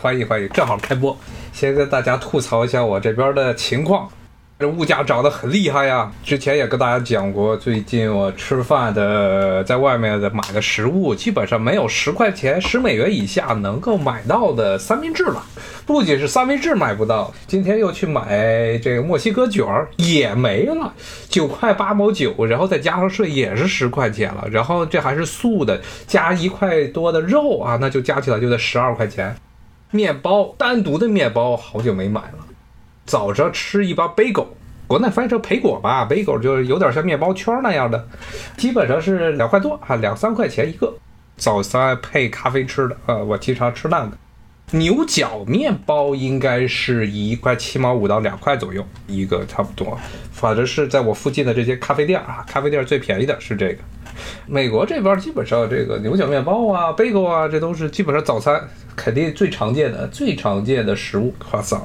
[0.00, 1.16] 欢迎欢迎，正好开播，
[1.52, 4.08] 先跟大家吐槽一下我这边的情况。
[4.56, 6.12] 这物价涨得很厉害呀！
[6.22, 15.42] 之前也跟大家讲过，最近我吃饭的，在外面的买的食物，基本上没有十块钱、十美元以下能够买到的三明治了。
[15.84, 20.94] 不仅是三明治买不到，今天又去买这个墨西哥卷儿也没了，
[21.28, 24.46] 九块八毛九，然后再加上税也是十块钱了。
[24.48, 29.34] 然后这还是素的，加一块多的肉啊，那就加起来就得十二块钱。
[29.90, 32.46] 面包单独的面包好久没买了。
[33.06, 34.46] 早上吃一包 bagel，
[34.86, 38.08] 国内翻译成培果吧，bagel 就是有点像面包圈那样的，
[38.56, 40.94] 基本上是两块多啊，两三块钱一个。
[41.36, 44.12] 早餐配咖啡吃的，呃，我经常吃那个。
[44.72, 49.98] 牛角面包应该是一块七毛五到两块左右一个，差不多。
[50.32, 53.78] 反正是在我附近的这些咖啡店啊，咖啡店最便宜的是这个。
[54.46, 58.62] 美国这边基本上这个牛角面包啊、贝果啊，这都是基本上早餐
[58.96, 61.34] 肯定最常见的、最常见的食物。
[61.38, 61.80] 夸桑，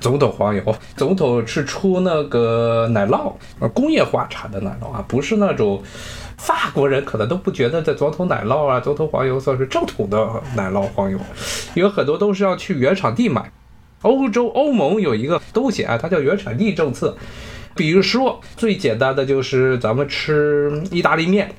[0.00, 0.62] 总统黄油，
[0.96, 3.32] 总统是出那个奶酪，
[3.72, 5.82] 工业化产的奶酪啊，不是那种
[6.36, 11.18] 法国人可能都不觉得这总统奶酪啊、总统黄油算是正统的奶酪黄油，
[11.74, 13.50] 因为很多都是要去原产地买。
[14.02, 17.16] 欧洲欧盟有一个东西啊，它叫原产地政策。
[17.74, 21.52] 比如说最简单的就是咱们吃意大利面。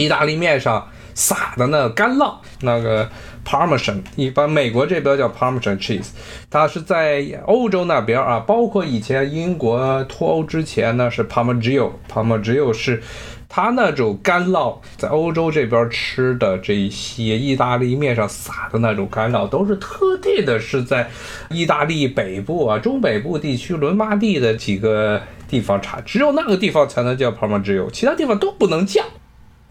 [0.00, 3.08] 意大利面上撒的那干酪，那个
[3.44, 6.08] Parmesan，一般美国这边叫 Parmesan cheese，
[6.48, 13.02] 它是在欧洲那边啊，包括以前英国脱欧之前呢是 Parmigiano，Parmigiano 是
[13.48, 21.10] 它那种干酪，在欧洲这边吃的这些意大利面上撒的那种干酪，都是特地的，是在
[21.50, 29.02] 意大利北部啊、中北部地区伦巴第的几个地方产，只有那个地方才能叫 p a r m a g i o 其他地方都不能叫。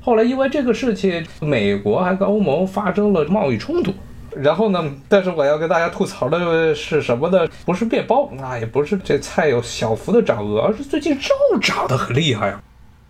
[0.09, 3.93] 后来因为这个事情，美国还跟欧盟发生了贸易冲突。
[4.35, 7.47] 然后呢，但是我要跟大家吐槽的是什么呢？
[7.63, 12.59] 不是面包啊，也不是这菜有小幅的涨额，而是最近肉涨得很厉害啊。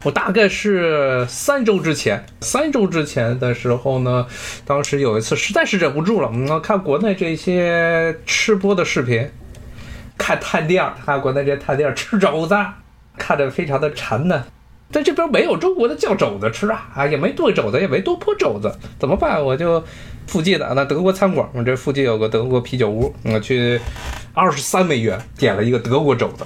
[0.03, 4.27] 我大概是三周之前，三周之前的时候呢，
[4.65, 9.29] 当时有一次实在是忍不住了，嗯，看国内这些吃播的视频，
[10.17, 12.57] 看探店，看国内这些探店吃肘子，
[13.17, 14.43] 看着非常的馋呢。
[14.91, 19.43] 在这边没有中国的酱肘子吃啊，啊也没炖肘子，也没多泼肘子，怎么办？
[19.43, 19.83] 我就
[20.25, 23.79] 附近的那德国餐馆，我这附近有个德国啤酒屋，我去
[24.33, 26.43] 二十三美元点了一个德国肘子，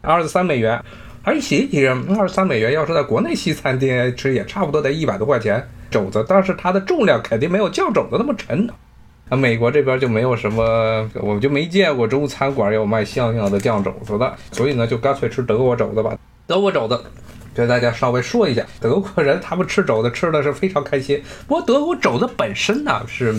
[0.00, 0.82] 二十三美元
[1.22, 1.88] 还行，其实
[2.18, 8.70] 二十三美元要是在国内西餐厅吃也差不多得一百多块钱肘子，但是它的重量肯定没有酱肘子那么沉。
[9.28, 16.16] 啊，美国这边就没有什么，我就没见过中餐馆有卖像样的酱肘子的，所以呢就干脆吃德国肘子吧，
[16.46, 16.98] 德国肘子。
[17.54, 21.22] 跟大家稍微说一下，德国人他们吃肘子吃的是非常开心。
[21.46, 23.34] 不过德国肘子本身呢是，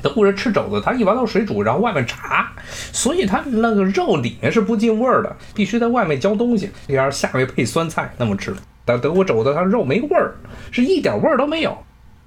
[0.00, 2.52] 德国人吃肘子，他一般都水煮，然后外面炸，
[2.92, 8.54] 所以他那个肉里面是不进味儿的，必须在外面浇东西，这样下面配酸菜那么吃。
[8.84, 10.34] 但德国肘子它肉没味儿，
[10.70, 11.76] 是一点味儿都没有，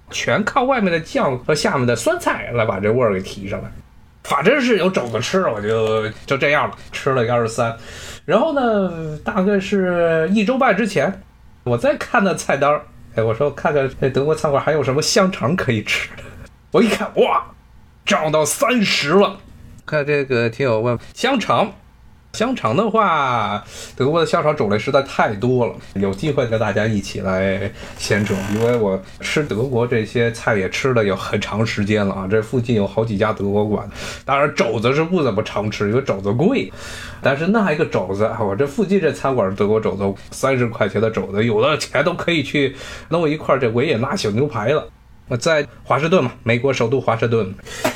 [0.09, 3.71] 全靠外面的酱和下面的酸菜来把这味儿给提上来。
[4.23, 7.75] 反正是有肘子吃，我就就这样了，吃了一个二十三。
[8.25, 11.21] 然后呢，大概是一周半之前，
[11.63, 12.81] 我在看那菜单
[13.15, 16.09] 哎，我说看看这德国餐馆还有什么香肠可以吃。
[16.71, 17.45] 我一看，哇，
[18.05, 19.37] 涨到三十了。
[19.85, 21.73] 看这个听友问香肠。
[22.33, 23.61] 香肠的话，
[23.95, 28.33] 德国的香肠种类实在太多了，有机会跟大家一起来闲扯。
[28.53, 33.87] 因为我吃德国这些菜也吃了有很长时间了啊，这附近有好几家德国馆。
[34.23, 36.71] 当然肘子是不怎么常吃，因为肘子贵。
[37.21, 42.75] 但是那一个肘子，我这附近这餐馆德国肘子三十块钱的肘子，有的钱都可以去
[43.09, 44.87] 弄一块这维也纳小牛排了。
[45.37, 47.53] 在华盛顿嘛，美国首都华盛顿，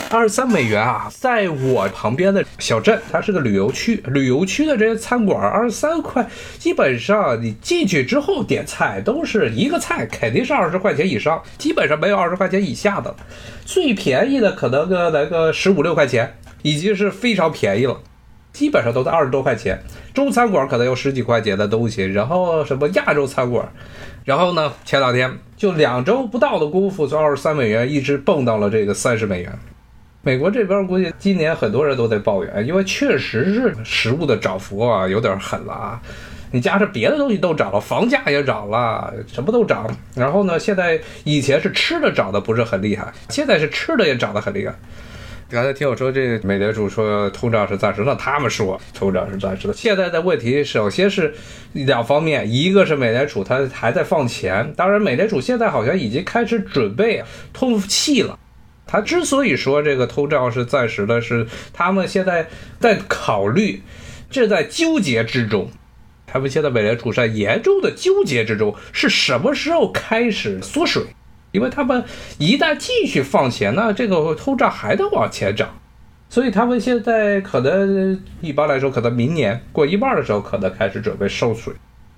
[0.09, 13.15] 二十三美元啊，在我旁边的小镇，它是个旅游区，旅游区的这些餐馆二十三块，基本上你进去之后点菜都是一个菜，肯定是二十块钱以上，基本上没有二十块钱以下的，
[13.65, 17.99] 最便宜的可能个来个十五六块钱，已经是非常便宜了。
[18.53, 19.77] 基本上都在二十多块钱，
[20.13, 23.69] 中餐馆可能有十几块钱的东西，然后什么亚洲餐馆，
[24.25, 29.57] 然后呢，前两天就两周不到的功夫，从二十三美元一直蹦到了这个三十美元。
[30.23, 36.01] 美国这边估计今年很多人都在抱怨，因为确实是食物的涨幅啊有点狠了啊，
[36.49, 39.87] 你加上别的东西都涨了，房价也涨了，什么都涨。
[40.15, 44.73] 然后呢，现在以前是吃的涨的不是很厉害，现在是吃的也涨得很厉害。
[45.55, 49.73] 刚才听我说，这美联储说通胀是暂时的，他们说通胀是暂时的。
[49.73, 51.33] 现在的问题首先是
[51.71, 57.23] 两方面，一个是美联储它还在放钱，当然美联储现在好像已经开始准备
[57.53, 58.37] 通气了，
[58.85, 62.49] 他之所以说这个通胀是暂时的，是他们现在
[62.81, 63.81] 在考虑，
[64.29, 65.71] 这在纠结之中。
[66.27, 71.14] 他们现在美联储在严重的纠结之中，是什么时候开始缩水？
[71.55, 72.03] 因为他们
[72.37, 75.69] 一旦继续放钱，那这个通胀还得往前涨，
[76.29, 81.73] 所以他们现在可能一般来说，可能明年过一半的时候，可能开始准备收水。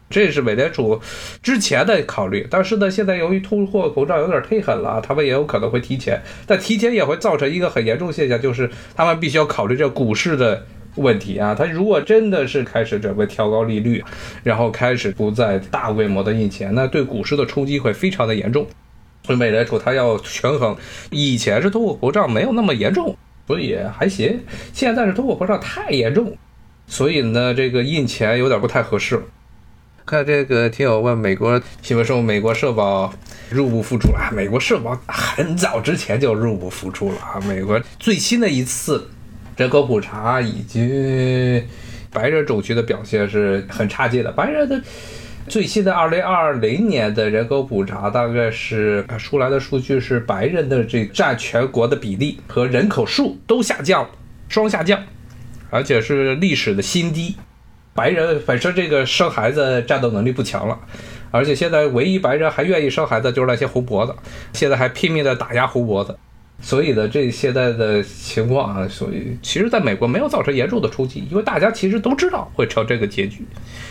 [0.10, 1.00] 这是美联储
[1.44, 11.54] 之前的考虑，但是呢，现在由于通货膨胀有点忒狠了，他们也有可能会提前，但提前也会造成一个很严重现象，就是他们必须要考虑这股市的问题啊。
[11.54, 14.02] 他如果真的是开始准备调高利率，
[14.44, 18.66] 然后开始不再大规模的印钱，那对股市的冲击会非常的严重。
[19.28, 20.74] 所以美联储它要权衡，
[21.12, 24.40] 以前是通货膨胀没有那么严重，所以还行，
[24.72, 26.38] 现在是通货膨胀太严重，
[26.88, 29.22] 所以呢，这个印钱有点不太合适。
[30.06, 33.14] 看这个听友问美国新闻说美国社保
[33.50, 37.38] 入不敷出了，美国社保很早之前就入不敷出了啊。
[37.46, 39.10] 美国最新的一次
[39.58, 41.62] 人口普查以及
[42.14, 44.82] 白人种群的表现是很差劲的，白人的
[45.48, 54.08] 最新的二零二零年的人口普查大概是出来的数据是白人的这占全国的比例和人口数都下降，
[54.50, 55.02] 双下降，
[55.70, 57.36] 而且是历史的新低。
[57.94, 60.78] 白人本身这个生孩子战斗能力不强了，
[61.32, 64.14] 而且现在唯一白人还愿意生孩子就是那些红脖子，
[64.54, 66.18] 现在还拼命的打压红脖子，
[66.60, 73.46] 所以呢，这现在的情况啊，所以其实在美国没有造成严重的冲击，因为大家其实都知道会成这个结局。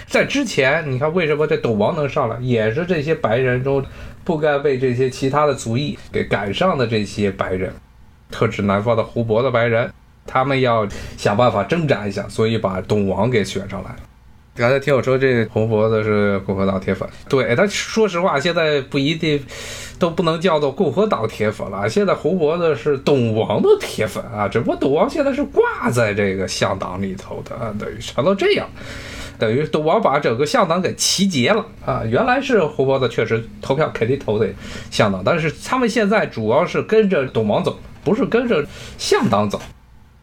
[0.07, 3.85] 在之前，你看为什么这赌王能上来，也是这些白人中
[4.25, 7.73] 不该被这些其他的族裔给赶上的这些白人，
[8.31, 9.91] 特指南方的湖泊的白人。
[10.27, 10.85] 他们要
[11.17, 13.95] 想办法挣扎一下，所以把董王给选上来。
[14.57, 19.39] 刚才听我说，这红脖子是共和党铁粉，对他说实话，现在不一定
[19.99, 21.87] 都不能叫做共和党铁粉了。
[21.87, 28.67] 现在红脖子是董王的铁粉啊，只不过董王现在是挂在这个向党里头的，等于成了这样，
[29.39, 32.03] 等于董王把整个向党给集结了啊。
[32.09, 34.49] 原来是红脖子确实投票肯定投的
[34.91, 38.65] 向党，但是他们现在主要是跟着董王走，不是跟着
[38.97, 39.61] 向党走。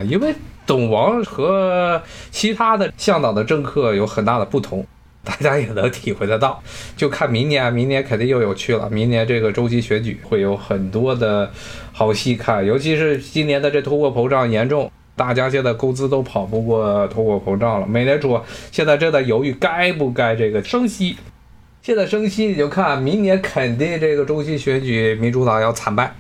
[0.08, 0.34] 因为
[0.66, 2.02] 董王和
[2.32, 4.86] 其他的向导的政客有很大的不同，
[5.24, 6.62] 大家也能体会得到。
[6.96, 8.90] 就看明年，明年肯定又有趣了。
[8.90, 11.52] 明年这个周期选举会有很多的
[11.92, 17.88] 好戏看，尤其是今年的这通货膨胀严重，大家现在工资都跑不过通货膨胀了。
[17.88, 18.40] 美联储
[18.72, 21.18] 现在正在犹豫该不该这个升息。
[21.82, 26.16] 现在升息，你就看明年肯定这个中期选举，民主党要惨败。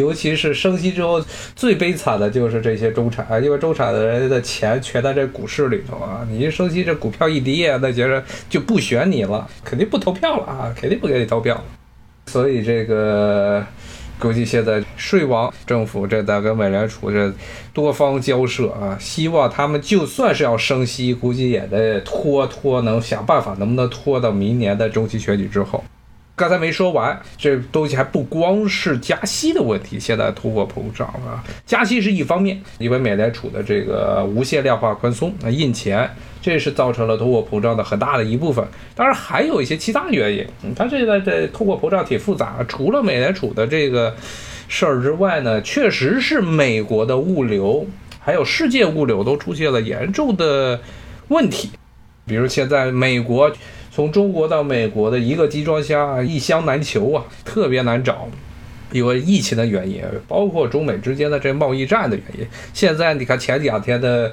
[0.00, 1.22] 尤其是升息之后，
[1.54, 6.26] 最悲惨的就是这些中产啊，因为中产的人的钱全在这股市里头啊。
[6.28, 11.62] 你一升息，这股票一跌，那些人就不选你了，肯定不投票了啊，肯定不给你投票。
[12.26, 13.64] 所以这个
[14.18, 17.32] 估计现在税王政府这在跟美联储这
[17.72, 25.82] 多方交涉啊，希望他们就算是要升息，估计也得拖拖，能想办法能不能拖到明年的中期选举之后。
[26.40, 36.08] 刚才没说完，这东西还不光是加息的问题，现在通货膨胀啊，加息是一方面，因为美联储的这个无限量化宽松啊，印钱，
[36.40, 38.66] 这是造成了通货膨胀的很大的一部分。
[38.94, 44.16] 当然还有一些其他原因，它这个这通货膨胀挺复杂，除了美联储的这个
[44.66, 47.86] 事儿之外呢，确实是美国的物流
[48.18, 50.80] 还有世界物流都出现了严重的
[51.28, 51.68] 问题，
[52.24, 53.52] 比如现在美国。
[53.90, 58.28] 从中国到美国的一个集装箱一箱难求啊，特别难找，
[58.92, 62.46] 因为疫情的原因，包括中美之间的这贸易战的原因。
[62.72, 64.32] 现在你看前两天的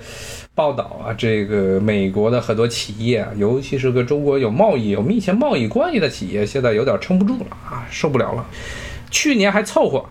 [0.54, 8.46] 报道啊，这个美国的很多企业啊，尤其是跟中国有贸易、有密切贸易关系的企业，现在有点撑不住了啊，受不了了。
[9.10, 10.06] 去年还凑合。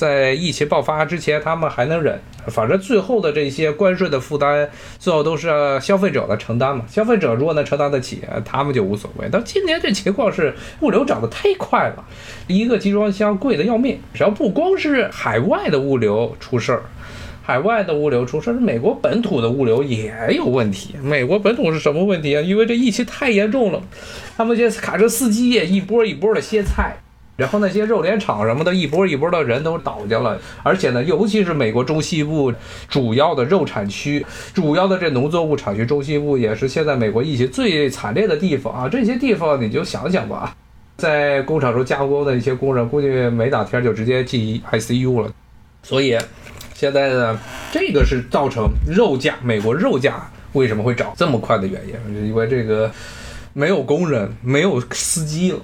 [0.00, 4.66] 在疫情爆发之前，他们还能忍，反正最后的这些关税的负担，
[4.98, 6.86] 最后都是消费者来承担嘛。
[6.88, 9.28] 消费者如果能承担得起，他们就无所谓。
[9.30, 12.04] 但今年这情况是物流涨得太快了，
[12.46, 14.00] 一个集装箱贵的要命。
[14.14, 16.82] 只要不光是海外的物流出事儿，
[17.42, 20.94] 海外的物流出事儿，美国本土的物流也有问题。
[21.02, 22.40] 美国本土是什么问题啊？
[22.40, 23.82] 因为这疫情太严重了，
[24.34, 26.96] 他们这卡车司机也一波一波的歇菜。
[27.40, 32.52] 然后那些肉联厂什么的，一波一波的人都倒下了，而且呢，尤其是美国中西部
[32.86, 38.86] 主要的肉产区，主要的这农作物产区，中西部也是现在美国疫情最惨烈的地方啊。
[38.90, 40.54] 这些地方你就想想吧，
[40.98, 45.32] 在工厂中加工的一些工人，估计没两天就直接进 ICU 了。
[45.82, 46.18] 所以
[46.74, 47.38] 现在呢，
[47.72, 52.90] 这个是造成肉价，美国肉价为什么会涨这么快的原因，因为这个
[53.54, 55.58] 没有工人，没有司机了。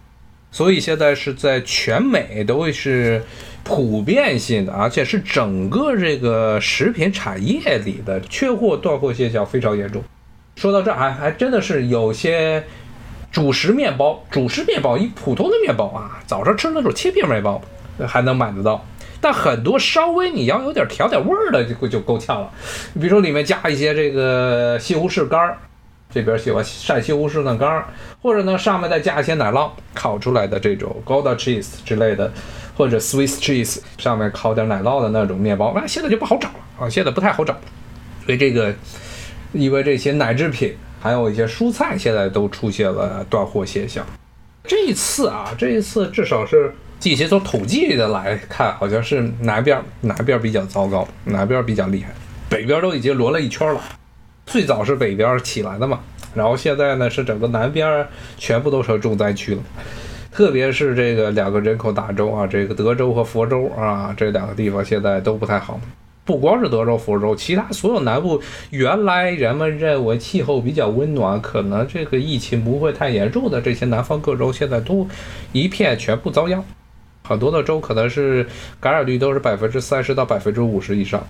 [0.57, 3.23] 所以现在是在全美都是
[3.63, 10.03] 普遍性的，而且是整个这个食品产业里的缺货断货现象非常严重。
[10.55, 12.65] 说到这还还真的是有些
[13.31, 17.61] 主食面包，主食面包一普通的面包啊，早上吃那种切片面包
[18.09, 18.83] 还能买得到，
[19.21, 22.51] 但很多稍微你要有点调点味儿的就就够呛了。
[22.95, 25.59] 比如说里面加一些这个西红柿干儿。
[26.17, 27.85] 这边喜欢晒西红柿的干儿，
[28.23, 32.33] 或者呢上面再加一些奶酪烤出来的这种 Gouda cheese 之类的，
[32.75, 37.55] 或者 Swiss cheese 上面烤点奶酪的那种面包，那现在就不好找了啊，现在不太好找。
[38.25, 38.75] 所以这个，
[39.53, 44.03] 因为这些奶制品还有一些蔬菜现在都出现了断货现象。
[44.65, 52.15] 这一次啊，这一次至少是进行从统计的来看，好像是南边南边比较糟糕，南边比较厉害，
[52.49, 53.83] 北边都已经轮了一圈了。
[54.47, 56.01] 最早是北边起来的嘛，
[56.35, 58.07] 然后现在呢是整个南边
[58.39, 59.63] 全部都成重灾区了，
[60.31, 65.81] 特别是这个两个人口大州啊，这个德州和佛州啊这两个地方现在都不太好。
[66.25, 75.07] 不光是德州、佛州，其他所有南部原来人们认为气候比较温暖，可能这个疫情不会太严重的这些南方各州，现在都
[75.53, 76.65] 一片全部遭殃。
[77.23, 78.47] 很多的州可能是
[78.81, 81.25] 感染率都是百分之三十到百分之五十以上。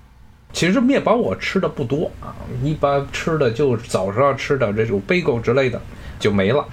[0.53, 5.79] 其实面包我吃的不多啊，一般吃的就早上吃的这种 bagel 之类的
[6.19, 6.65] 就没了。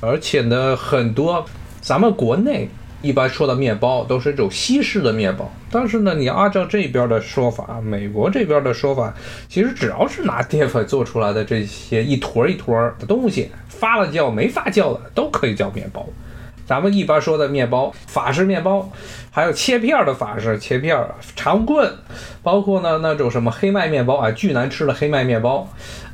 [0.00, 1.44] 而且呢，很多
[1.80, 2.68] 咱们国内
[3.02, 9.14] 一般说的面包都是这种西式的面包，但是呢，你按照这边的说法，美国这边的说法，
[9.48, 16.06] 其实只要是拿淀粉做出来的这些一坨一坨的东西，发了酵没发酵的都可以叫面包。
[16.70, 18.88] 咱们一般说的面包，法式面包，
[19.32, 20.96] 还有切片的法式切片，
[21.34, 21.92] 长棍，
[22.44, 25.68] 包括呢那种什么黑麦面包啊，巨难吃的黑麦面包。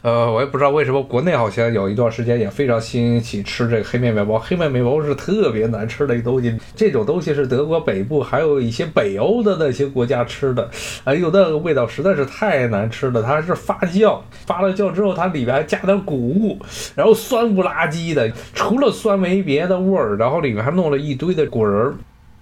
[0.06, 4.38] 呃，我也不知道为什么国内好像有一段时间也非常兴起吃这个黑面面包。
[4.38, 10.70] 黑面面包是特别难吃的一东西，这种东西是德国北部还有一些北欧的那些国家吃的。
[11.02, 13.20] 哎呦，那个味道实在是太难吃了。
[13.20, 16.56] 它是发酵，发了酵之后，它里边还加点谷物，
[16.94, 21.94] 然后酸不拉几的，除了酸没别的味儿，然后里面还弄了一堆的果仁儿，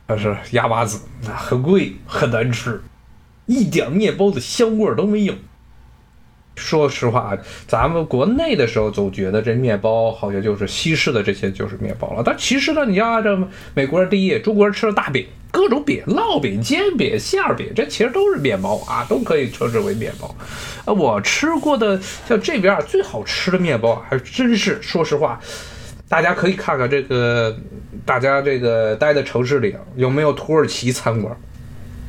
[0.08, 1.00] 那是哑巴子，
[1.34, 2.82] 很贵，很难吃，
[3.46, 5.32] 一点面包的香味儿都没有。
[6.56, 13.36] 说实话，咱们国内的时候总觉得这面包好像就是西式的这些就是面包了，但其实呢，你要按照
[13.74, 20.32] 美国人第一，中国人吃的大饼，各种饼，烙饼、煎饼、馅饼，这其实都是面包啊，都可以称之为面包。
[20.84, 25.40] 啊，我吃过的像这边最好吃的面包，还真是说实话，
[26.08, 27.56] 大家可以看看这个，
[28.06, 31.36] 大家这个待的城市里有没有土耳其餐馆，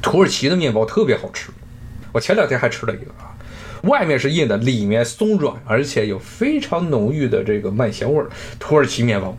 [0.04, 1.50] 土耳其的面包特别好吃，
[2.12, 3.25] 我前两天还吃了一个啊。
[3.86, 8.30] 外面是硬的，里面松软，而且有非常浓郁的这个麦香味儿。
[8.60, 9.36] 土耳其面包，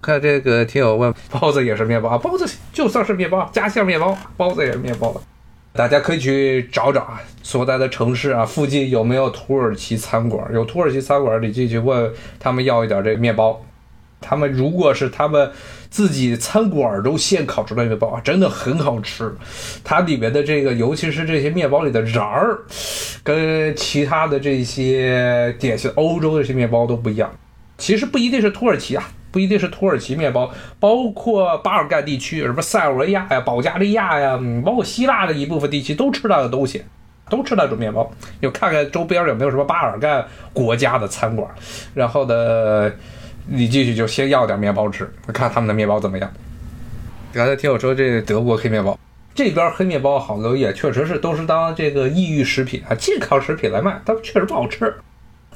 [0.00, 2.18] 看这个听友问，包子也是面包啊？
[2.18, 5.20] 包子就算是面包，夹馅面包，包子也是面包了。
[5.74, 10.52] 大家可以去找找啊，所在的城市啊，附近有没有土耳其餐馆？
[10.52, 13.64] 有土耳其餐馆，你进去问他们要一点这面包。
[14.20, 15.50] 他们如果是他们
[15.92, 19.30] 自己餐馆都现烤出来的面包啊，真的很好吃。
[19.84, 22.58] 它里面的这个，尤其是这些面包里的瓤儿，
[23.22, 27.30] 跟其他的这些典型欧洲的这些面包都不一样。
[27.76, 36.82] 其实不一定是土耳其啊，不一定是土耳其面包，包括巴尔干地区，什么塞尔维亚呀、保加利亚呀，包括希腊的一部分地区都吃那个东西，
[37.28, 38.10] 都吃那种面包。
[38.40, 41.46] 就看看周边有没有什么巴尔干国家的餐馆，
[41.92, 42.90] 然后呢？
[43.46, 46.32] 你进去就先要点面包吃，看他们的面包怎么样。
[47.32, 48.98] 刚才听我说这德国黑面包，
[49.34, 54.94] 这边黑面包好多也确实是都是当这个异域食品啊、健康食品来卖，但确实不好吃。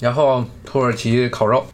[0.01, 1.67] 然后土耳其烤肉，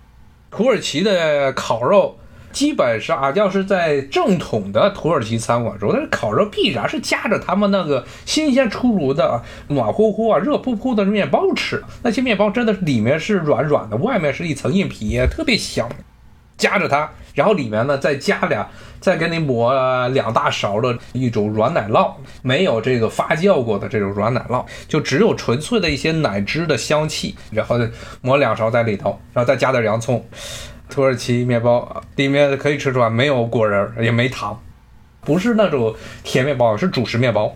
[0.50, 2.18] 土耳其的烤肉
[2.52, 11.82] 基本上啊，要是在正统的土耳其餐馆中，那烤肉必然是夹着他们那个新鲜出炉的暖乎乎啊、热乎乎的面包吃。
[12.02, 15.88] 那些面包真的里面是软软的，外面是一层硬皮，特别香。
[16.58, 18.68] 夹着它，然后里面呢再加俩，
[19.00, 27.76] 再给你抹两大勺的一种软奶酪，没有这个发酵过的这种软奶酪，就只有纯粹的一些奶汁的香气，然后
[28.20, 30.24] 抹两勺在里头，然后再加点洋葱。
[30.92, 34.60] 土耳其面包里面可以吃出来没有果仁也没糖，
[35.22, 37.54] 不是那种甜面包，是主食面包。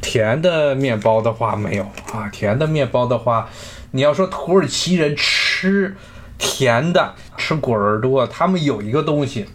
[0.00, 3.48] 甜的面包的话没有啊，甜的面包的话，
[3.92, 5.96] 你要说土耳其人吃。
[6.36, 9.46] 甜的吃果仁多，他们有一个东西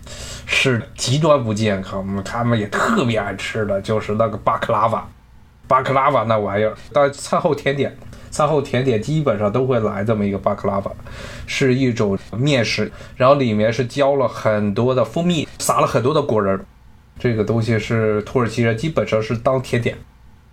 [0.46, 5.06] 是极端不健康，他们也特别爱吃的，就是那个巴克拉瓦。
[5.68, 7.96] 巴克拉瓦那玩意儿，当餐后甜点，
[8.29, 10.91] 餐后甜点基本上都会来这么一个巴克拉瓦，
[11.45, 16.59] 是一种面食，然后里面是浇了很多的蜂蜜，撒了很多的果仁。
[17.17, 19.98] 这个东西是土耳其人基本上是当甜点，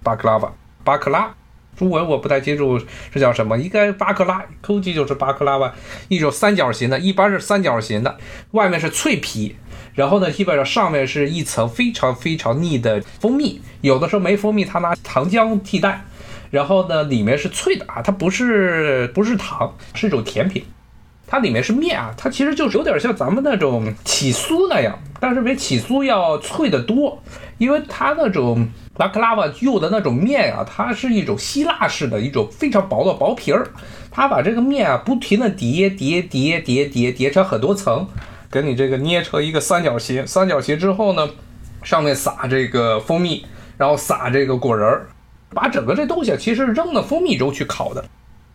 [0.03, 0.53] 巴克拉瓦，
[0.83, 1.33] 巴克拉，
[1.77, 2.77] 中文我不太清楚
[3.13, 5.73] 是叫什么，应该巴克拉，估计就是巴克拉瓦，
[6.09, 8.19] 一种三角形的，一般是三角形的，
[8.51, 9.55] 外面是脆皮，
[9.95, 16.05] 然后呢，基本上上面是一层非常非常腻的蜂蜜，有的时候没蜂蜜，他拿糖浆替代，
[16.51, 20.65] 然后呢，里面是脆的啊，它不是不是糖，是一种甜品。
[21.29, 27.21] 它里面是面啊，它其实就是有点像咱们那种起酥那样，但是比起酥要脆得多，
[27.59, 33.67] 因为它那种巴克拉瓦用的那种面啊，它是一种希腊式的一种非常薄的薄皮儿，
[34.13, 38.07] 它把这个面啊不停的叠叠叠叠叠叠成很多层，
[38.49, 41.29] 给你这个捏成一个三角形，三角形之后呢，
[41.83, 43.45] 上面撒这个蜂蜜，
[43.77, 45.09] 然后撒这个果仁儿，
[45.57, 48.05] 把整个这东西其实扔到蜂蜜中去烤的。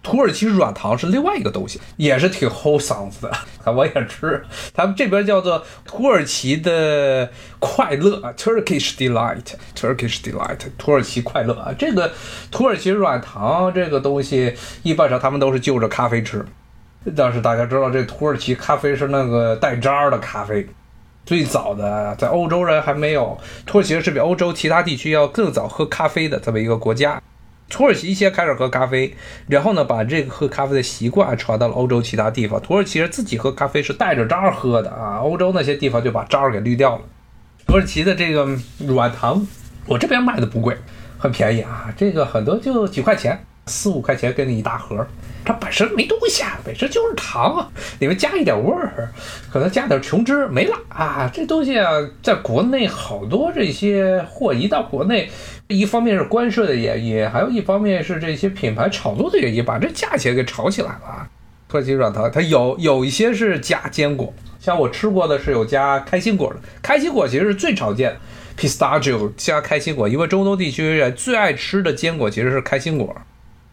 [0.03, 3.71] 土耳其软糖是另外一个东西，也是挺齁嗓子的。
[3.71, 4.43] 我也吃，
[4.73, 7.29] 他们这边叫做土耳其的
[7.59, 11.71] 快乐，Turkish delight，Turkish delight，土耳其快乐啊。
[11.77, 12.11] 这个
[12.49, 16.43] 土耳其软糖这个东西，一般上他们都是就着咖啡吃。
[17.15, 20.67] 但是大家知道，这土耳其咖啡是那个带渣的咖啡，
[21.25, 27.21] 最早的在欧洲人还没有，土耳其是比欧洲其他地区要更早喝咖啡的这么一个国家。
[27.69, 29.15] 土耳其先开始喝咖啡，
[29.47, 32.59] 然后呢，把这个喝咖啡的习惯传到了欧洲其他地方。
[32.59, 37.03] 土耳其人自己喝咖啡是带着渣喝的啊，欧洲那些地方就把渣给滤掉了。
[37.65, 38.45] 土耳其的这个
[38.79, 39.47] 软糖，
[39.85, 40.75] 我这边卖的不贵，
[41.17, 45.05] 很便宜啊，这个很多就几块钱，四五块钱给你一大盒。
[45.43, 49.09] 它本身没东西啊，本身就是糖，里面加一点味儿，
[49.51, 51.29] 可能加点琼脂，没了啊。
[51.33, 51.89] 这东西啊，
[52.21, 55.29] 在国内好多这些货一到国内。
[55.67, 61.27] 一方面是关税的原因，还有一方面是这些品牌炒作的原因，把这价钱给炒起来了。
[61.67, 66.59] 土耳其软糖它有有一些是加坚果，像我吃过的是有加开心果的。
[66.83, 68.17] 开心果其实是最常见的
[68.57, 73.15] ，pistachio 加开心果，因为中东地区人最爱吃的坚果其实是开心果。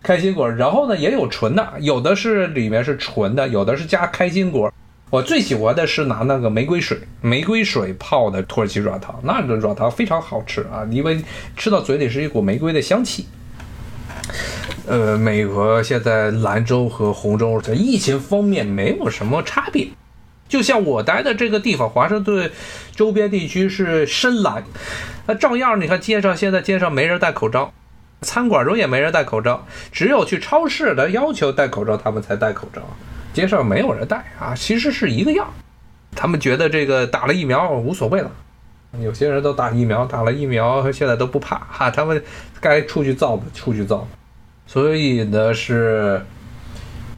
[0.08, 4.72] 开心果，然后呢也有纯的，有的是里面是纯的，有的是加开心果。
[5.10, 11.22] 我最喜欢的是拿那个玫瑰水，玫瑰水泡的土耳其软糖，那个软糖非常好吃啊，因为
[11.58, 13.26] 吃到嘴里是一股玫瑰的香气。
[14.86, 19.88] 呃，美国现在兰州和红州在疫情方面没有什么差别，
[20.48, 22.50] 就像我待的这个地方，华盛顿
[22.96, 24.64] 周边地区是深蓝，
[25.26, 27.74] 那照样你看街上现在街上没人戴口罩，
[28.22, 32.82] 餐馆中也没人戴口罩，只有去超市的要求戴口罩，他们才戴口罩。
[33.32, 35.46] 街上没有人戴啊，其实是一个样。
[36.14, 38.30] 他们觉得这个打了疫苗无所谓了，
[39.00, 41.90] 有些人都打疫苗，打了疫苗现在都不怕哈。
[41.90, 42.22] 他们
[42.60, 44.06] 该出去造的出去造，
[44.66, 46.20] 所以呢是。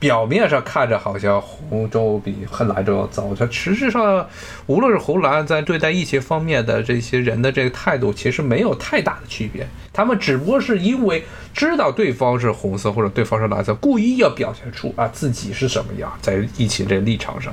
[0.01, 4.27] 表面上看着好像红州比兰州要糟，它实质上，
[4.67, 9.69] 无论是红蓝在对待疫情方面的这些人的这个态度，其实没有太大的区别。
[9.93, 17.53] 他们只不过是因为知道对方是红色或者对方是蓝色，故意要表现出啊自己是什么样，在疫情这立场上，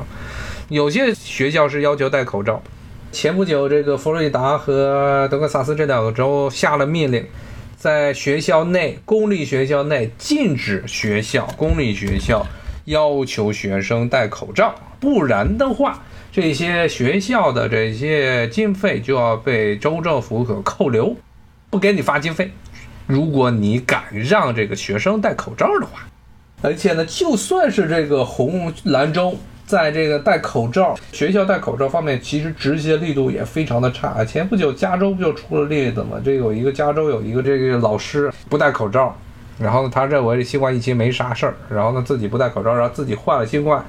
[0.70, 2.64] 有些学校是要求戴口罩。
[3.12, 7.26] 前不久，这个佛罗里达和德克萨斯这两个州下了命令。
[7.78, 12.44] 在学校内，公立学校内禁止学校公立学校
[12.86, 21.16] 要求学生戴口罩，不然的话，这些学校的这些经费就要被州政府可扣留，
[21.70, 22.52] 不给你发经费。
[23.06, 26.08] 如果你敢让这个学生戴口罩的话，
[26.64, 29.38] 而且呢，就算是这个红蓝州。
[29.68, 34.24] 在这个戴口罩，学校戴口罩方面，其实执行力度也非常的差。
[34.24, 36.20] 前不久，加州不就出了例子吗？
[36.24, 39.14] 这有一个加州有一个这个老师不戴口罩，
[39.60, 43.86] 然后他认为这新冠疫情没啥事儿，然后呢自己不戴口罩，然后自己患了新冠，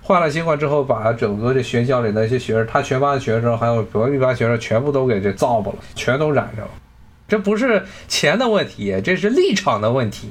[0.00, 6.70] 患了新冠之后，把整个这学校里的一些学生，他全班的学生还有隔壁班学生全部都给这造吧了，全都染上了。
[7.30, 10.30] 这不是钱的问题，这是立场的问题，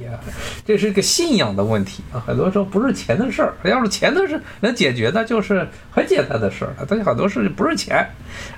[0.65, 2.19] 这是个信仰的问题啊。
[2.27, 6.75] 很多时候不是钱的事儿，要是钱的事能解决的，就是很简单的事儿。
[6.89, 8.05] 但是很多事情不是钱，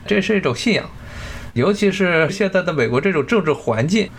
[0.08, 0.84] 这是一种信仰。
[1.54, 4.10] 尤其是现在的美国这种政治环境，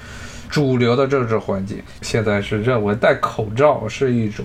[0.48, 4.44] 主流的政治环境，现在是认为戴口罩是一种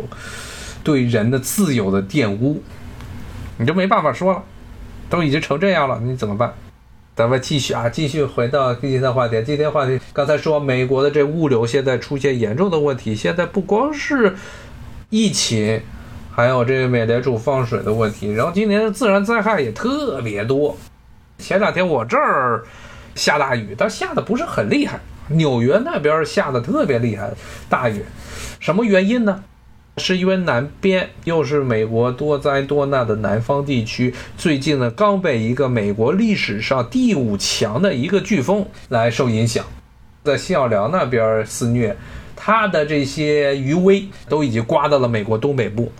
[0.83, 2.63] 对人的自由的玷污，
[3.57, 4.43] 你就没办法说了，
[5.07, 6.51] 都已经成这样了，你怎么办？
[7.17, 9.41] 咱们继续啊，继续回到今天的话题。
[9.43, 13.15] 今天话题刚才说，美国的这物流现在出现严重的问题。
[13.15, 14.35] 现在不光是
[15.09, 15.81] 疫情，
[16.31, 18.31] 还有这个美联储放水的问题。
[18.31, 20.77] 然后今年的自然灾害也特别多。
[21.39, 22.63] 前两天我这儿
[23.15, 24.99] 下大雨，但下的不是很厉害
[25.29, 27.31] 纽约那边下的特别厉害
[27.67, 28.03] 大雨，
[28.59, 29.43] 什么原因呢？
[29.97, 39.65] 是因为南边又是美国多灾多难的南方地区，最近呢刚被一个美国历史上第五强的一个飓风来受影响，
[40.23, 41.97] 在西奥良那边肆虐，
[42.35, 45.91] 它的这些余威都已经刮到了美国东北部，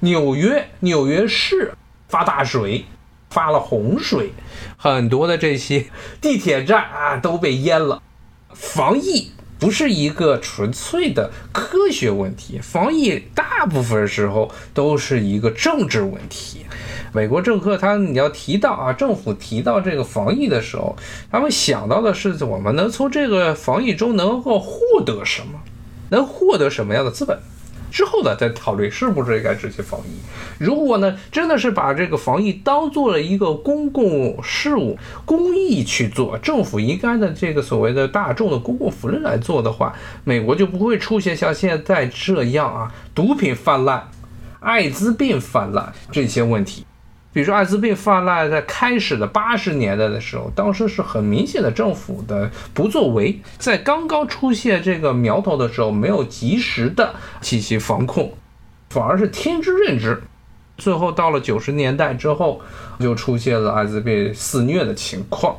[0.00, 1.72] 纽约纽约市
[2.08, 2.84] 发大水，
[3.30, 4.32] 发了洪水，
[4.76, 5.86] 很多的这些
[6.20, 8.02] 地铁站啊都被淹了，
[8.52, 9.30] 防疫。
[9.58, 16.66] 不是一个纯粹的科学问题，防疫大部分时候都是一个政治问题。
[17.12, 20.94] 美国政客他你要提到啊，政府提到这个防疫的时候，
[21.30, 25.60] 他们想到的是我们能从这个防疫中能够获得什么，
[26.10, 27.38] 能获得什么样的资本。
[27.96, 30.12] 之后呢，再考虑是不是应该执行防疫。
[30.58, 44.06] 如果呢，真的是把这个防疫当做了一个公共事务、公益去做，政府应该的这个所谓的大众的公共福利来做的话，美国就不会出现像现在这样啊，毒品泛滥、
[44.60, 46.84] 艾滋病泛滥这些问题。
[47.36, 58.32] 比如说艾滋病泛滥，在开始的八十年代的时候，当时是很明显的政府的不作为，在刚刚出现这个苗头的时候，没有及时的进行防控，
[58.88, 60.22] 反而是天之任之。
[60.78, 62.62] 最后到了九十年代之后，
[62.98, 65.54] 就出现了艾滋病肆虐的情况。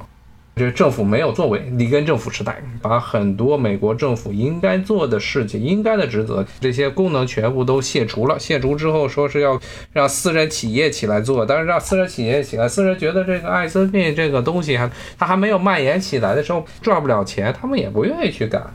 [0.58, 8.40] 这政府没有作为，里根政府时代，把很多美国政府应该做的事情、应该的职责，这些功能全部都卸除了。
[8.40, 9.60] 卸除之后，说是要
[9.94, 18.66] 让私人企业起来做，但是让私人企业起来，私人觉得这个艾滋病这个东西还它还没有蔓延起来的时候，赚不了钱，他们也不愿意去干。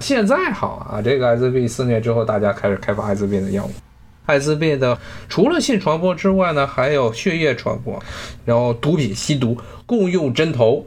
[0.00, 3.70] 现在好啊，这个艾滋病肆虐之后，大家开始开发艾滋病的药物。
[4.26, 8.02] 艾滋病的除了性传播之外呢，还有血液传播，
[8.44, 9.56] 然后毒品吸毒，
[9.86, 10.84] 共用针头。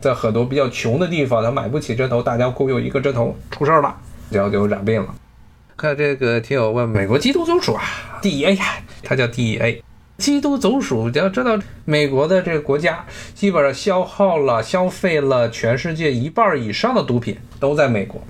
[0.00, 3.94] 在很多比较穷的地方，他买不起针头，大家共用一个针头，出事儿了，
[4.30, 5.14] 然后就染病了。
[5.76, 7.82] 看这个听友问，美国缉毒总署啊
[8.22, 8.64] ，DEA 呀，
[9.02, 9.82] 它叫 DEA，
[10.18, 11.10] 缉毒总署。
[11.10, 18.22] 你要知道，美国的这个国家基本上消耗了、消费了全世界一半以上的毒品，都在美国。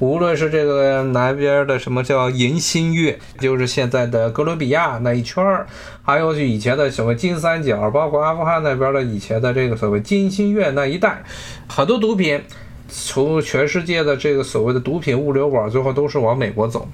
[0.00, 5.66] 无论是这个南边的什么叫银新月，就是现在的哥伦比亚那一圈儿，
[6.02, 11.24] 还有就以前的所谓金三角，包括阿富汗那边的以前的这个所谓金新月那一带，
[11.66, 12.40] 很多毒品
[12.88, 16.86] 从全世界的这个所谓的毒品物流网，最后都是往美国走，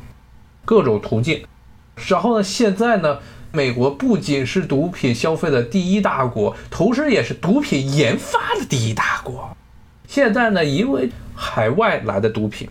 [0.65, 1.45] 各种途径。
[2.09, 3.19] 然后呢，现在呢，
[3.53, 9.55] 美国不仅是毒品消费的第一大国，同时也是毒品研发的第一大国。
[10.09, 12.67] 现在呢，因为海外来的毒品。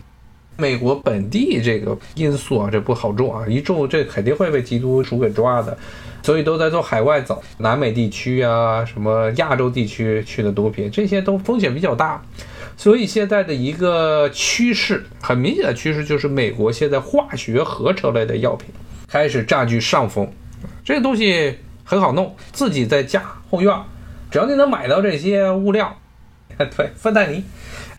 [0.56, 5.76] 美国本地这个因素啊，这不好种啊，一种这肯定会被缉毒署给抓的，
[6.22, 12.22] 所以都在做海外走，南美地区啊，什么亚洲地区去的毒品，这些都风险比较大，
[12.76, 18.68] 所以现在的一个趋势，很明显的趋势就是美国现在化学合成类的药品
[19.08, 20.30] 开始占据上风，
[20.84, 23.76] 这个东西很好弄，自己在家后院，
[24.30, 25.96] 只要你能买到这些物料，
[26.56, 27.42] 对，芬太尼。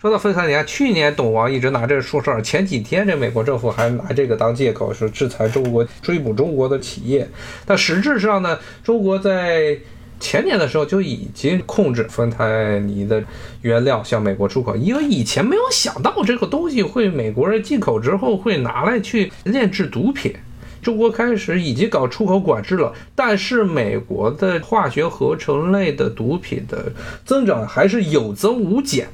[0.06, 2.40] 说到芬太尼，去年董王一直拿这说事儿。
[2.40, 7.28] 前几天这美国政府还拿这个当借口，说制裁中国、追捕中国的企业。
[7.66, 9.76] 但实质上呢，中国在
[10.20, 13.24] 前年的时候就已经控制芬太尼的
[13.64, 20.36] 原料向美国出口，因为以前没有想到这个东西会美国人进口之后会拿来去炼制毒品。
[20.84, 26.92] 中国开始已经搞出口管制了，但是美国的化学合成类的毒品的
[27.26, 29.08] 增长还是有增无减。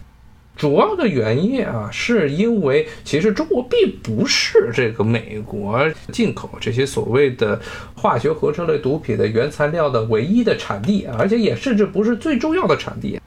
[0.57, 5.79] 主要的原因啊，是因为其实中国并不是这个美国
[6.11, 7.59] 进口这些所谓的
[7.95, 13.19] 化学合成类毒品的原材料的唯一的产地，而且也甚至不是最重要的产地。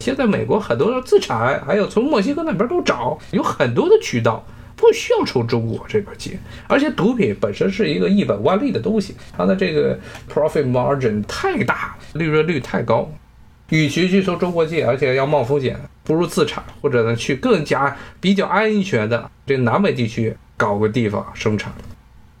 [0.00, 4.44] 现在美国很多的自产，还有从墨西哥那边都找，有很多的渠道，
[4.76, 6.36] 不需要从中国这边进。
[6.66, 13.10] 而且毒品本身是一个一本万利的东西，它的这个 profit margin 太大，利润率太高。
[13.72, 21.72] 与其去从中国进，而且要冒风险，不如自产，或者呢去更加比较安全的这南美地区搞个地方生产。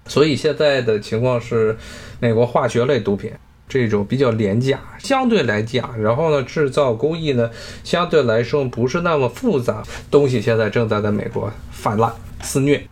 [0.06, 1.74] 所以现在的情况是，
[2.20, 3.32] 美国化学类毒品
[3.66, 7.50] 这种比较廉价，相对来讲，然后呢制造工艺呢
[7.82, 12.86] 相对来说不是那么复杂，东西现在正在在美国泛滥肆虐。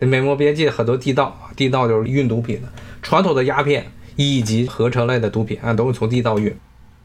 [0.00, 2.68] 美墨边界很多地道，地道就是运毒品的，
[3.02, 6.52] 传统的鸦片以及合成类的毒品啊都是从地道运。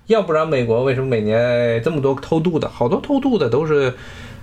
[0.10, 2.68] 要不然，美国为什么每年这么多偷渡的？
[2.68, 3.94] 好多偷渡的都是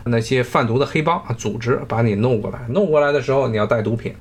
[0.05, 2.61] 那些贩毒的黑帮组织把你弄过来。
[2.69, 4.15] 弄过来的时候，你要带毒品，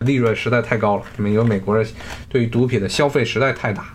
[0.00, 1.04] 利润实在太高了。
[1.18, 1.86] 因为美国人
[2.28, 3.94] 对于毒品的消费实在太大。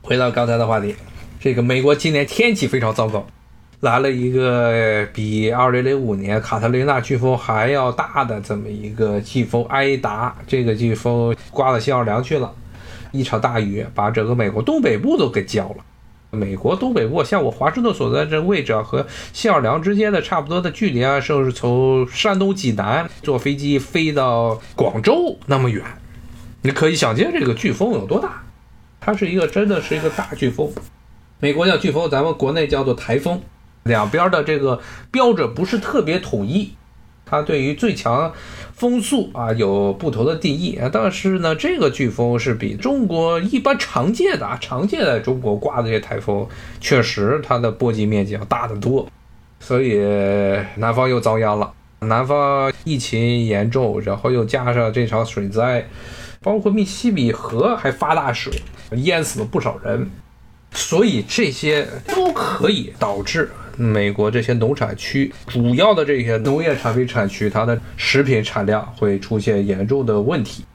[0.00, 0.96] 回到刚才的话题，
[1.38, 3.26] 这个美国今年天气非常糟糕，
[3.80, 12.50] 来了一个比2005年卡特琳娜飓风还要大的这么一个季风埃达，这个季风刮到新奥尔良去了，
[13.12, 15.84] 一场大雨把整个美国东北部都给浇了。
[16.30, 25.84] 美国东北部，像我华盛顿所在这位置啊，和新奥尔良之间的差不多的距离啊，甚至从山东济南坐飞机飞到广州那么远，
[26.62, 28.42] 你可以想见这个飓风有多大。
[29.00, 30.70] 它是一个真的是一个大飓风，
[31.38, 33.40] 美国叫飓风，咱们国内叫做台风，
[33.84, 36.74] 两边的这个标准不是特别统一。
[37.30, 38.32] 它对于最强
[38.74, 46.46] 风速啊有不同的定义啊，但是呢，这个飓风是比中国一般常见的啊，常见在中国刮的这些台风，
[46.80, 49.06] 确实它的波及面积要大得多，
[49.60, 49.98] 所以
[50.76, 51.72] 南方又遭殃了。
[52.00, 55.86] 南方疫情严重，然后又加上这场水灾，
[56.40, 58.50] 包括密西比河还发大水，
[58.92, 60.10] 淹死了不少人，
[60.72, 63.50] 所以这些都可以导致。
[63.80, 70.66] 美国这些农产区主要的这些农业产品产区，它的食品产量会出现严重的问题，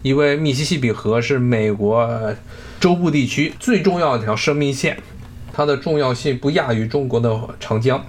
[0.00, 2.34] 因为密西西比河是美国
[2.80, 4.96] 中部地区最重要的一条生命线，
[5.52, 8.02] 它的重要性不亚于中国的长江，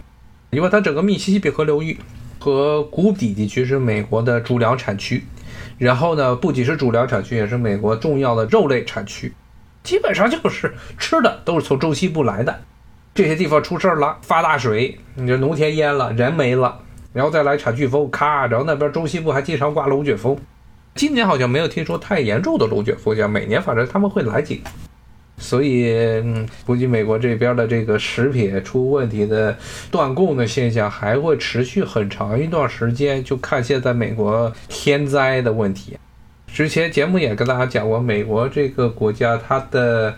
[0.52, 1.98] 因为它整个密西西比河流域
[2.39, 5.26] 和谷底地区是美国的主粮产区，
[5.78, 9.34] 然后呢，不仅是主粮产区，也是美国重要的肉类产区，
[9.84, 12.62] 基本上就是吃的都是从中西部来的。
[13.15, 16.78] 这些地方出事儿了，发大水，你这农田淹了，人没了，
[17.13, 20.38] 然后再来场飓风，咔，然后那边中西部还经常刮龙卷风。
[20.95, 24.69] 今年好像没有听说太严重的龙卷风，像每年反正他们会来几个，
[25.38, 25.93] 所以
[26.25, 29.58] 嗯估计美国这边的这个食品出问题的
[29.89, 35.97] 断供的现象还会持续很长一段时间，就看现在美国天灾的问题。
[36.47, 40.13] 之前节目也跟大家讲过，美国这个国家它的。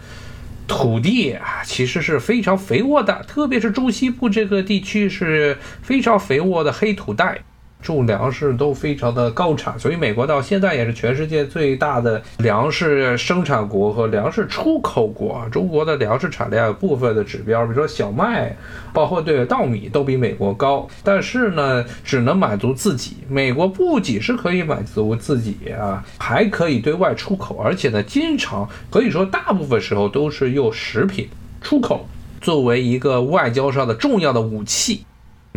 [0.67, 7.39] 土地啊，其实是非常肥沃的，特别是中西部这个地区是非常肥沃的黑土带。
[7.87, 15.47] 种粮食都非常的高产，所以美国到现在也是全世界最大的粮食生产国和粮食出口国。
[15.51, 18.55] 中国的粮食产量部分的指标，比如说小麦，
[18.93, 20.87] 包括对稻米，都比美国高。
[21.03, 23.17] 但是呢，只能满足自己。
[23.29, 31.27] 美国不仅是可以满足自己啊，还可以对外出口，而且呢，经常可以说大部分时候都是用食品
[31.61, 32.07] 出口
[32.41, 35.05] 作为一个外交上的重要的武器。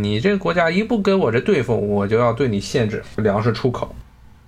[0.01, 3.93] 你这个国家一不跟我这对付，我就要对你限制粮食出口，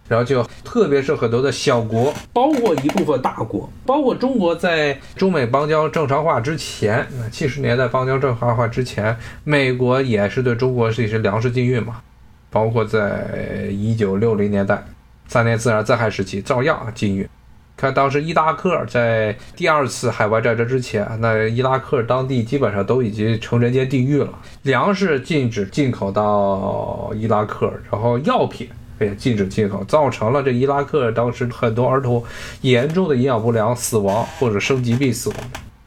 [0.08, 12.02] 然后就特别是很多的小国，包括一部分大国，包括中国，在中美邦交正常化之前，那七十年代邦交正常化之前，美国也是对中国是一些粮食禁运嘛，
[12.50, 14.84] 包括在一九六零年代
[15.28, 17.28] 三年自然灾害时期，照样禁运。
[17.76, 24.30] 看当时伊拉克在第二次海湾战争之前，那伊拉克当地基本上都已经成人间地狱了，
[24.62, 28.70] 粮食禁止进口到伊拉克，然后药品
[29.02, 32.24] 也禁止进口，造成了这伊拉克当时很多儿童
[32.62, 35.38] 严重的营养不良死亡或者生疾病死亡。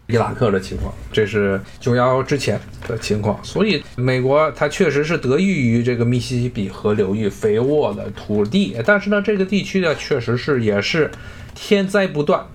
[0.08, 11.10] 伊拉克的情况，这是九幺幺之前的情况，所以美国它确实是得益于这个密西西比河流域肥沃的土地，但是呢，这个地区呢，确实是也是。
[11.56, 12.46] 天灾不断，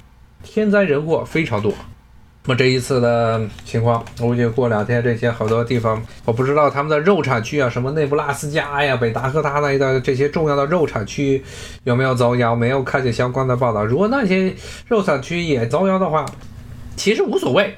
[0.43, 1.73] 天灾人祸非常多。
[2.45, 11.43] 那么这一次的情况，估计过两天这些好多地方，我不知道他们的肉产区啊，什么内布拉斯加呀、北达科他那一带这些重要的肉产区
[11.83, 12.57] 有没有遭殃？
[12.57, 13.83] 没有看见相关的报道。
[13.83, 14.53] 如果那些
[14.87, 16.25] 肉产区也遭殃的话，
[16.95, 17.75] 其实无所谓。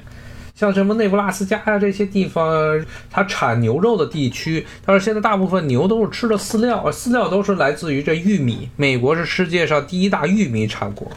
[0.56, 8.70] 像什么内布拉斯加呀这些地方，它产牛肉的地区，但是现在大部分牛都是吃的饲料，饲料都是来自于这玉米。
[8.76, 11.12] 美国是世界上第一大玉米产国，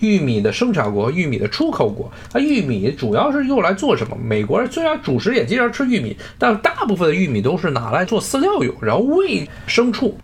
[0.00, 2.10] 玉米的生产国，玉米的出口国。
[2.32, 4.16] 它玉米主要是用来做什么？
[4.20, 10.18] 美国人虽然主食也经常吃玉米，但大部分的玉米都是拿来做饲料用，然后喂牲畜。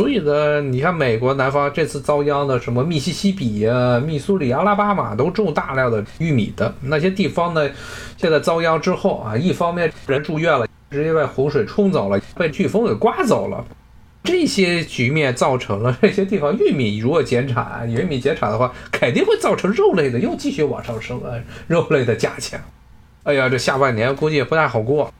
[0.00, 7.68] 所以呢，你看美国南方这次遭殃的什么密西西比呀、密苏里、阿拉巴马都种大量的玉米的那些地方呢，
[8.16, 13.62] 现在遭殃之后啊，一方面人住院了，直接被洪水冲走了，被飓风给刮走了，
[14.24, 21.36] 这些局面造成了这些地方玉米如果减产，玉米减产的话，肯定会造成肉类的又继续往上升啊，
[21.66, 22.58] 肉类的价钱。
[23.24, 25.12] 哎呀，这下半年估计也不太好过。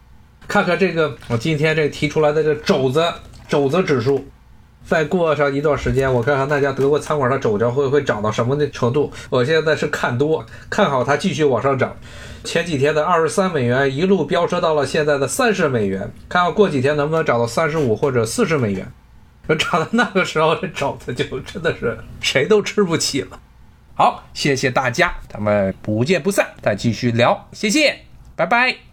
[0.49, 3.05] 看看这个，我今天这提出来的这肘子
[3.47, 4.25] 肘子指数。
[4.85, 9.13] 再过上一段时间，我看看大家德国餐馆的肘子会会涨到什么的程度。
[9.29, 11.97] 我现在是看多，看好它继续往上涨。
[12.43, 18.91] 前几天的二十三美元一路飙升到了现在的三十美元，看看过几天能不能涨到三十五或者四十美元。
[19.59, 23.39] 涨到那个时候，这肘子就真的是谁都吃不起了。
[23.95, 27.99] 好，谢谢大家，咱们不见不散，再继续聊，谢谢，
[28.37, 28.90] 拜拜。